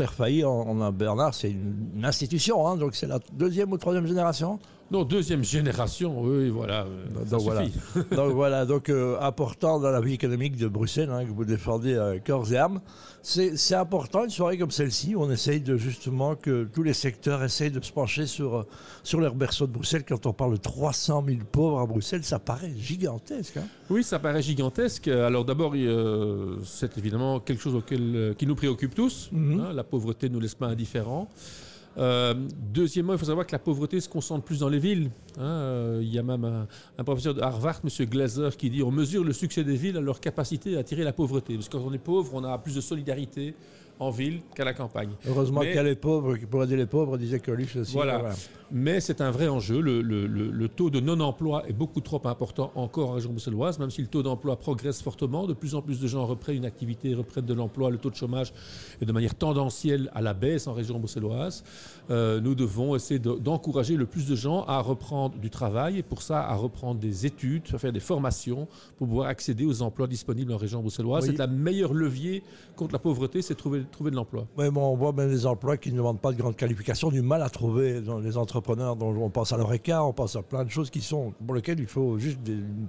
Claire 0.00 0.14
Failly, 0.14 0.44
on, 0.46 0.80
a 0.80 0.90
Bernard, 0.90 1.34
c'est 1.34 1.50
une, 1.50 2.02
institution, 2.02 2.66
hein, 2.66 2.78
donc 2.78 2.94
c'est 2.94 3.06
la 3.06 3.18
deuxième 3.34 3.70
ou 3.70 3.76
troisième 3.76 4.06
génération 4.06 4.58
non, 4.90 5.04
deuxième 5.04 5.44
génération, 5.44 6.20
oui, 6.20 6.48
voilà. 6.48 6.84
Euh, 6.84 7.24
donc, 7.24 7.42
voilà. 7.42 7.62
donc 8.10 8.32
voilà, 8.32 8.66
donc 8.66 8.88
euh, 8.88 9.16
important 9.20 9.78
dans 9.78 9.90
la 9.90 10.00
vie 10.00 10.14
économique 10.14 10.56
de 10.56 10.66
Bruxelles, 10.66 11.10
hein, 11.10 11.24
que 11.24 11.30
vous 11.30 11.44
défendez 11.44 11.96
à 11.96 12.18
corps 12.18 12.52
et 12.52 12.56
âme. 12.56 12.80
C'est 13.22 13.74
important 13.74 14.24
une 14.24 14.30
soirée 14.30 14.58
comme 14.58 14.72
celle-ci, 14.72 15.14
on 15.16 15.30
essaye 15.30 15.60
de 15.60 15.76
justement 15.76 16.34
que 16.34 16.64
tous 16.72 16.82
les 16.82 16.94
secteurs 16.94 17.44
essayent 17.44 17.70
de 17.70 17.80
se 17.84 17.92
pencher 17.92 18.26
sur, 18.26 18.56
euh, 18.56 18.62
sur 19.04 19.20
les 19.20 19.30
berceaux 19.30 19.68
de 19.68 19.72
Bruxelles. 19.72 20.04
Quand 20.08 20.26
on 20.26 20.32
parle 20.32 20.54
de 20.54 20.56
300 20.56 21.22
000 21.24 21.38
pauvres 21.52 21.78
à 21.78 21.86
Bruxelles, 21.86 22.24
ça 22.24 22.40
paraît 22.40 22.72
gigantesque. 22.76 23.58
Hein. 23.58 23.66
oui, 23.90 24.02
ça 24.02 24.18
paraît 24.18 24.42
gigantesque. 24.42 25.06
Alors 25.06 25.44
d'abord, 25.44 25.74
c'est 26.64 26.98
évidemment 26.98 27.38
quelque 27.38 27.62
chose 27.62 27.76
auquel, 27.76 28.34
qui 28.36 28.46
nous 28.46 28.56
préoccupe 28.56 28.96
tous. 28.96 29.28
Mhm. 29.30 29.60
Hein, 29.60 29.72
la 29.72 29.84
pauvreté 29.84 30.28
ne 30.28 30.34
nous 30.34 30.40
laisse 30.40 30.56
pas 30.56 30.66
indifférents. 30.66 31.28
Euh, 31.98 32.34
deuxièmement, 32.72 33.14
il 33.14 33.18
faut 33.18 33.26
savoir 33.26 33.46
que 33.46 33.52
la 33.52 33.58
pauvreté 33.58 34.00
se 34.00 34.08
concentre 34.08 34.44
plus 34.44 34.60
dans 34.60 34.68
les 34.68 34.78
villes. 34.78 35.10
Hein. 35.38 35.42
Euh, 35.42 36.00
il 36.02 36.12
y 36.12 36.18
a 36.18 36.22
même 36.22 36.66
un, 36.98 37.04
professeur 37.04 37.34
de 37.34 37.40
Harvard, 37.40 37.80
M. 37.84 38.06
Glaser, 38.06 38.50
qui 38.56 38.70
dit 38.70 38.82
on 38.82 38.90
mesure 38.90 39.24
le 39.24 39.32
succès 39.32 39.64
des 39.64 39.76
villes 39.76 39.96
à 39.96 40.00
leur 40.00 40.20
capacité 40.20 40.76
à 40.76 40.80
attirer 40.80 41.04
la 41.04 41.12
pauvreté. 41.12 41.54
Parce 41.54 41.68
que 41.68 41.76
quand 41.76 41.84
on 41.84 41.92
est 41.92 41.98
pauvre, 41.98 42.32
on 42.34 42.44
a 42.44 42.56
plus 42.58 42.74
de 42.74 42.80
solidarité, 42.80 43.54
en 44.00 44.10
ville 44.10 44.40
qu'à 44.54 44.64
la 44.64 44.72
campagne. 44.72 45.10
Heureusement 45.28 45.60
qu'il 45.60 45.74
y 45.74 45.78
a 45.78 45.82
les 45.82 45.94
pauvres, 45.94 46.36
pour 46.50 46.64
aider 46.64 46.76
les 46.76 46.86
pauvres, 46.86 47.18
disait 47.18 47.38
Coluche 47.38 47.76
aussi. 47.76 47.92
Voilà. 47.92 48.32
Mais 48.72 49.00
c'est 49.00 49.20
un 49.20 49.30
vrai 49.30 49.48
enjeu. 49.48 49.80
Le, 49.80 50.68
taux 50.68 50.90
de 50.90 51.00
non-emploi 51.00 51.68
est 51.68 51.72
beaucoup 51.72 52.00
trop 52.00 52.20
important 52.24 52.72
encore 52.76 53.10
en 53.10 53.12
région 53.14 53.30
bruxelloise, 53.30 53.78
même 53.78 53.90
si 53.90 54.00
le 54.00 54.06
taux 54.06 54.22
d'emploi 54.22 54.56
progresse 54.56 55.02
fortement. 55.02 55.46
De 55.46 55.52
plus 55.52 55.74
en 55.74 55.82
plus 55.82 56.00
de 56.00 56.06
gens 56.06 56.24
reprennent 56.24 56.56
une 56.56 56.64
activité, 56.64 57.14
reprennent 57.14 57.44
de 57.44 57.54
l'emploi. 57.54 57.90
Le 57.90 57.98
taux 57.98 58.10
de 58.10 58.14
chômage 58.14 58.52
est 59.02 59.04
de 59.04 59.12
manière 59.12 59.34
tendancielle 59.34 60.10
à 60.14 60.22
la 60.22 60.34
baisse 60.34 60.66
en 60.66 60.72
région 60.72 60.98
bruxelloise. 60.98 61.64
Euh, 62.10 62.40
nous 62.40 62.54
devons 62.54 62.94
essayer 62.94 63.18
d'encourager 63.18 63.96
le 63.96 64.06
plus 64.06 64.26
de 64.26 64.36
gens 64.36 64.64
à 64.64 64.80
reprendre 64.80 65.36
du 65.36 65.50
travail 65.50 65.98
et 65.98 66.02
pour 66.02 66.22
ça 66.22 66.40
à 66.40 66.54
reprendre 66.54 67.00
des 67.00 67.26
études, 67.26 67.62
à 67.72 67.78
faire 67.78 67.92
des 67.92 68.00
formations 68.00 68.66
pour 68.98 69.08
pouvoir 69.08 69.28
accéder 69.28 69.66
aux 69.66 69.82
emplois 69.82 70.06
disponibles 70.06 70.52
en 70.52 70.56
région 70.56 70.80
bruxelloise. 70.80 71.26
C'est 71.26 71.38
la 71.38 71.46
meilleure 71.48 71.92
levier 71.92 72.42
contre 72.76 72.92
la 72.92 72.98
pauvreté, 72.98 73.42
c'est 73.42 73.54
trouver 73.54 73.82
trouver 73.90 74.10
de 74.10 74.16
l'emploi. 74.16 74.46
Oui, 74.56 74.70
bon, 74.70 74.92
on 74.92 74.96
voit 74.96 75.12
même 75.12 75.30
des 75.30 75.46
emplois 75.46 75.76
qui 75.76 75.92
ne 75.92 75.96
demandent 75.96 76.20
pas 76.20 76.32
de 76.32 76.38
grande 76.38 76.56
qualification, 76.56 77.10
du 77.10 77.22
mal 77.22 77.42
à 77.42 77.50
trouver 77.50 78.00
dans 78.00 78.18
les 78.18 78.36
entrepreneurs. 78.36 78.96
Dont 78.96 79.14
on 79.14 79.30
pense 79.30 79.52
à 79.52 79.56
l'ORECA, 79.56 80.04
on 80.04 80.12
pense 80.12 80.36
à 80.36 80.42
plein 80.42 80.64
de 80.64 80.70
choses 80.70 80.90
qui 80.90 81.00
sont 81.00 81.32
pour 81.44 81.54
lesquelles 81.54 81.80
il 81.80 81.86
faut 81.86 82.18
juste 82.18 82.38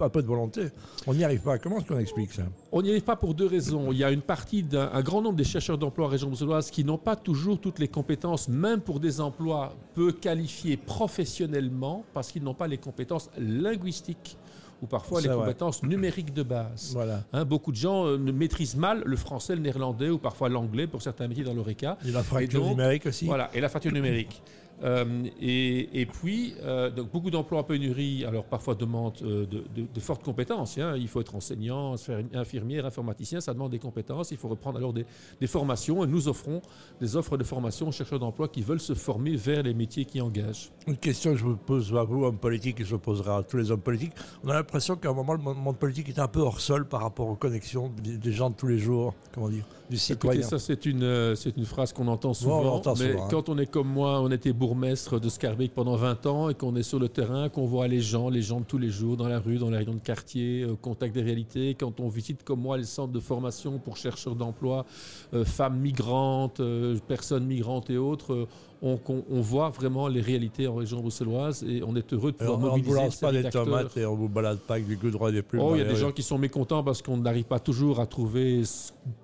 un 0.00 0.08
peu 0.08 0.22
de 0.22 0.26
volonté. 0.26 0.68
On 1.06 1.14
n'y 1.14 1.24
arrive 1.24 1.40
pas. 1.40 1.58
Comment 1.58 1.78
est-ce 1.78 1.86
qu'on 1.86 1.98
explique 1.98 2.32
ça? 2.32 2.42
On 2.72 2.82
n'y 2.82 2.90
arrive 2.90 3.04
pas 3.04 3.16
pour 3.16 3.34
deux 3.34 3.46
raisons. 3.46 3.92
Il 3.92 3.98
y 3.98 4.04
a 4.04 4.10
une 4.10 4.22
partie 4.22 4.62
d'un 4.62 5.02
grand 5.02 5.22
nombre 5.22 5.36
des 5.36 5.44
chercheurs 5.44 5.78
d'emploi 5.78 6.06
en 6.06 6.10
région 6.10 6.28
bruxelloise 6.28 6.70
qui 6.70 6.84
n'ont 6.84 6.98
pas 6.98 7.16
toujours 7.16 7.58
toutes 7.58 7.78
les 7.78 7.88
compétences, 7.88 8.48
même 8.48 8.80
pour 8.80 9.00
des 9.00 9.20
emplois 9.20 9.74
peu 9.94 10.12
qualifiés 10.12 10.76
professionnellement, 10.76 12.04
parce 12.14 12.30
qu'ils 12.30 12.42
n'ont 12.42 12.54
pas 12.54 12.66
les 12.66 12.78
compétences 12.78 13.30
linguistiques 13.38 14.36
ou 14.84 14.86
parfois 14.86 15.20
les 15.22 15.28
compétences 15.28 15.82
numériques 15.82 16.34
de 16.34 16.42
base. 16.42 16.90
Voilà. 16.92 17.22
Hein, 17.32 17.44
beaucoup 17.44 17.72
de 17.72 17.76
gens 17.76 18.06
euh, 18.06 18.18
ne 18.18 18.32
maîtrisent 18.32 18.76
mal 18.76 19.02
le 19.04 19.16
français, 19.16 19.54
le 19.54 19.62
néerlandais 19.62 20.10
ou 20.10 20.18
parfois 20.18 20.50
l'anglais 20.50 20.86
pour 20.86 21.00
certains 21.00 21.26
métiers 21.26 21.42
dans 21.42 21.54
l'ORECA. 21.54 21.96
Et 22.06 22.12
la 22.12 22.22
fracture 22.22 22.66
numérique 22.66 23.06
aussi. 23.06 23.24
Voilà, 23.24 23.50
et 23.54 23.60
la 23.60 23.70
fracture 23.70 23.92
numérique. 23.92 24.42
Euh, 24.82 25.24
et, 25.40 26.06
puis, 26.06 26.54
euh, 26.62 26.90
donc 26.90 27.10
beaucoup 27.10 27.30
d'emplois 27.30 27.60
en 27.60 27.64
pénurie, 27.64 28.24
alors 28.24 28.44
parfois 28.44 28.74
demandent 28.74 29.22
euh, 29.22 29.46
de, 29.46 30.00
fortes 30.00 30.22
compétences. 30.22 30.78
Hein. 30.78 30.94
Il 30.96 31.08
faut 31.08 31.20
être 31.20 31.34
enseignant, 31.34 31.94
infirmière, 32.34 32.84
informaticien, 32.84 33.40
ça 33.40 33.52
demande 33.54 33.70
des 33.70 33.78
compétences. 33.78 34.30
Il 34.30 34.36
faut 34.36 34.48
reprendre 34.48 34.78
alors 34.78 34.92
des, 34.92 35.06
formations. 35.46 36.04
Et 36.04 36.06
nous 36.06 36.28
offrons 36.28 36.62
des 37.00 37.16
offres 37.16 37.36
de 37.36 37.44
formation 37.44 37.88
aux 37.88 37.92
chercheurs 37.92 38.18
d'emploi 38.18 38.48
qui 38.48 38.62
veulent 38.62 38.80
se 38.80 38.94
former 38.94 39.36
vers 39.36 39.62
les 39.62 39.74
métiers 39.74 40.04
qui 40.04 40.20
engagent. 40.20 40.70
Une 40.86 40.96
question 40.96 41.32
que 41.32 41.38
je 41.38 41.44
vous 41.44 41.56
pose 41.56 41.94
à 41.94 42.02
vous, 42.02 42.24
homme 42.24 42.38
politique, 42.38 42.80
et 42.80 42.84
je 42.84 42.96
poserai 42.96 43.30
à 43.30 43.42
tous 43.42 43.56
les 43.56 43.70
hommes 43.70 43.80
politiques. 43.80 44.12
On 44.42 44.48
a 44.48 44.54
l'impression 44.54 44.96
qu'à 44.96 45.10
un 45.10 45.14
moment, 45.14 45.34
le 45.34 45.38
monde 45.38 45.76
politique 45.76 46.08
est 46.08 46.18
un 46.18 46.28
peu 46.28 46.40
hors 46.40 46.60
sol 46.60 46.86
par 46.86 47.00
rapport 47.02 47.28
aux 47.28 47.36
connexions 47.36 47.90
des 48.02 48.32
gens 48.32 48.50
de 48.50 48.54
tous 48.54 48.66
les 48.66 48.78
jours, 48.78 49.14
comment 49.32 49.48
dire, 49.48 49.64
du 49.90 49.98
citoyen. 49.98 50.42
ça, 50.42 50.58
c'est 50.58 50.86
une, 50.86 51.36
c'est 51.36 51.56
une 51.56 51.64
phrase 51.64 51.92
qu'on 51.92 52.08
entend 52.08 52.34
souvent. 52.34 52.82
mais 52.98 53.12
hein. 53.12 53.28
quand 53.30 53.48
on 53.48 53.58
est 53.58 53.66
comme 53.66 53.88
moi, 53.88 54.20
on 54.20 54.30
était 54.30 54.52
bourgmestre 54.64 55.20
de 55.20 55.28
Scarbeck 55.28 55.74
pendant 55.74 55.94
20 55.94 56.24
ans 56.24 56.48
et 56.48 56.54
qu'on 56.54 56.74
est 56.74 56.82
sur 56.82 56.98
le 56.98 57.10
terrain, 57.10 57.50
qu'on 57.50 57.66
voit 57.66 57.86
les 57.86 58.00
gens, 58.00 58.30
les 58.30 58.40
gens 58.40 58.60
de 58.60 58.64
tous 58.64 58.78
les 58.78 58.88
jours, 58.88 59.18
dans 59.18 59.28
la 59.28 59.38
rue, 59.38 59.58
dans 59.58 59.68
les 59.68 59.76
réunions 59.76 59.92
de 59.92 59.98
quartier, 59.98 60.64
au 60.64 60.76
contact 60.76 61.14
des 61.14 61.20
réalités, 61.20 61.74
quand 61.78 62.00
on 62.00 62.08
visite 62.08 62.44
comme 62.44 62.62
moi 62.62 62.78
les 62.78 62.84
centres 62.84 63.12
de 63.12 63.20
formation 63.20 63.78
pour 63.78 63.98
chercheurs 63.98 64.36
d'emploi, 64.36 64.86
euh, 65.34 65.44
femmes 65.44 65.78
migrantes, 65.78 66.60
euh, 66.60 66.96
personnes 67.06 67.44
migrantes 67.44 67.90
et 67.90 67.98
autres, 67.98 68.32
euh, 68.32 68.48
on, 68.80 68.98
on, 69.06 69.40
voit 69.40 69.70
vraiment 69.70 70.08
les 70.08 70.20
réalités 70.20 70.66
en 70.66 70.74
région 70.74 71.00
bruxelloise 71.00 71.64
et 71.64 71.82
on 71.86 71.96
est 71.96 72.12
heureux 72.12 72.32
de 72.32 72.36
pouvoir 72.36 72.58
mobiliser. 72.58 72.90
On 72.90 72.92
ne 72.92 72.98
vous 72.98 73.04
lance 73.04 73.16
pas 73.16 73.32
des 73.32 73.48
tomates 73.48 73.96
et 73.96 74.04
on 74.04 74.14
vous 74.14 74.28
balade 74.28 74.58
pas 74.58 74.74
avec 74.74 74.86
du 74.86 74.96
goudron 74.96 75.28
et 75.28 75.32
des 75.32 75.42
plumes. 75.42 75.62
Oh, 75.64 75.74
il 75.74 75.78
y 75.78 75.80
a 75.80 75.88
des 75.88 75.96
gens 75.96 76.12
qui 76.12 76.22
sont 76.22 76.36
mécontents 76.36 76.82
parce 76.84 77.00
qu'on 77.00 77.16
n'arrive 77.16 77.44
pas 77.44 77.60
toujours 77.60 78.00
à 78.00 78.06
trouver 78.06 78.62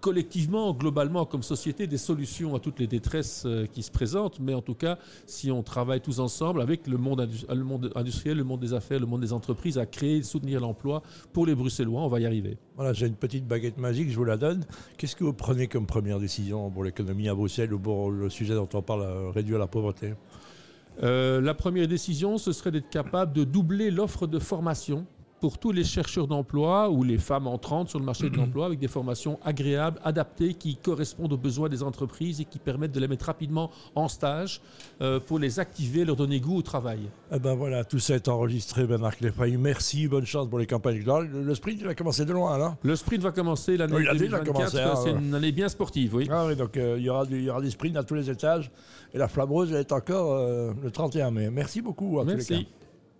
collectivement, 0.00 0.72
globalement, 0.72 1.26
comme 1.26 1.42
société, 1.42 1.86
des 1.86 1.98
solutions 1.98 2.54
à 2.54 2.58
toutes 2.58 2.78
les 2.78 2.86
détresses 2.86 3.46
qui 3.74 3.82
se 3.82 3.90
présentent. 3.90 4.40
Mais 4.40 4.54
en 4.54 4.62
tout 4.62 4.74
cas, 4.74 4.96
si 5.30 5.50
on 5.50 5.62
travaille 5.62 6.00
tous 6.00 6.20
ensemble 6.20 6.60
avec 6.60 6.86
le 6.86 6.96
monde, 6.96 7.28
le 7.48 7.64
monde 7.64 7.92
industriel, 7.94 8.36
le 8.36 8.44
monde 8.44 8.60
des 8.60 8.74
affaires, 8.74 8.98
le 8.98 9.06
monde 9.06 9.20
des 9.20 9.32
entreprises, 9.32 9.78
à 9.78 9.86
créer 9.86 10.16
et 10.18 10.22
soutenir 10.22 10.60
l'emploi 10.60 11.02
pour 11.32 11.46
les 11.46 11.54
Bruxellois, 11.54 12.02
on 12.02 12.08
va 12.08 12.20
y 12.20 12.26
arriver. 12.26 12.58
Voilà, 12.76 12.92
j'ai 12.92 13.06
une 13.06 13.14
petite 13.14 13.46
baguette 13.46 13.78
magique, 13.78 14.10
je 14.10 14.16
vous 14.16 14.24
la 14.24 14.36
donne. 14.36 14.64
Qu'est-ce 14.96 15.16
que 15.16 15.24
vous 15.24 15.32
prenez 15.32 15.66
comme 15.66 15.86
première 15.86 16.18
décision 16.18 16.70
pour 16.70 16.84
l'économie 16.84 17.28
à 17.28 17.34
Bruxelles 17.34 17.72
ou 17.72 17.78
pour 17.78 18.10
le 18.10 18.28
sujet 18.30 18.54
dont 18.54 18.68
on 18.74 18.82
parle, 18.82 19.02
euh, 19.02 19.30
réduire 19.30 19.58
la 19.58 19.66
pauvreté? 19.66 20.14
Euh, 21.02 21.40
La 21.40 21.54
première 21.54 21.88
décision, 21.88 22.36
ce 22.36 22.52
serait 22.52 22.70
d'être 22.72 22.90
capable 22.90 23.32
de 23.32 23.44
doubler 23.44 23.90
l'offre 23.90 24.26
de 24.26 24.38
formation 24.38 25.06
pour 25.40 25.58
tous 25.58 25.72
les 25.72 25.84
chercheurs 25.84 26.26
d'emploi 26.26 26.90
ou 26.90 27.02
les 27.02 27.18
femmes 27.18 27.46
entrantes 27.46 27.88
sur 27.88 27.98
le 27.98 28.04
marché 28.04 28.28
de 28.28 28.36
l'emploi 28.36 28.66
avec 28.66 28.78
des 28.78 28.88
formations 28.88 29.38
agréables, 29.44 29.98
adaptées, 30.04 30.54
qui 30.54 30.76
correspondent 30.76 31.32
aux 31.32 31.38
besoins 31.38 31.68
des 31.68 31.82
entreprises 31.82 32.40
et 32.40 32.44
qui 32.44 32.58
permettent 32.58 32.92
de 32.92 33.00
les 33.00 33.08
mettre 33.08 33.26
rapidement 33.26 33.70
en 33.94 34.08
stage 34.08 34.60
euh, 35.00 35.18
pour 35.18 35.38
les 35.38 35.58
activer, 35.58 36.04
leur 36.04 36.16
donner 36.16 36.40
goût 36.40 36.58
au 36.58 36.62
travail. 36.62 37.00
Eh 37.32 37.38
ben 37.38 37.54
voilà, 37.54 37.84
tout 37.84 37.98
ça 37.98 38.16
est 38.16 38.28
enregistré, 38.28 38.86
Bernard 38.86 39.16
Cléfaille. 39.16 39.56
Merci, 39.56 40.08
bonne 40.08 40.26
chance 40.26 40.48
pour 40.48 40.58
les 40.58 40.66
campagnes. 40.66 41.02
Le, 41.32 41.54
sprint 41.54 41.82
va 41.82 41.94
commencer 41.94 42.24
de 42.24 42.32
loin, 42.32 42.58
là 42.58 42.76
Le 42.82 42.94
sprint 42.94 43.22
va 43.22 43.32
commencer 43.32 43.76
l'année 43.76 43.94
oui, 43.94 44.06
2024. 44.12 44.76
Hein, 44.76 44.94
c'est 45.02 45.10
une 45.10 45.34
année 45.34 45.52
bien 45.52 45.68
sportive, 45.68 46.14
oui. 46.14 46.28
Ah 46.30 46.44
oui, 46.46 46.56
donc 46.56 46.76
euh, 46.76 46.96
il, 46.98 47.04
y 47.04 47.10
aura 47.10 47.24
du, 47.24 47.42
y 47.42 47.50
aura 47.50 47.62
des 47.62 47.70
sprints 47.70 47.96
à 47.96 48.04
tous 48.04 48.14
les 48.14 48.28
étages. 48.28 48.70
Et 49.14 49.18
la 49.18 49.28
flamme 49.28 49.50
rose, 49.50 49.72
elle 49.72 49.80
est 49.80 49.92
encore 49.92 50.32
euh, 50.32 50.72
le 50.82 50.90
31 50.90 51.30
mai. 51.30 51.50
Merci 51.50 51.80
beaucoup. 51.80 52.20
À 52.20 52.24
Merci. 52.24 52.46
Tous 52.46 52.52
les 52.54 52.64
cas. 52.64 52.70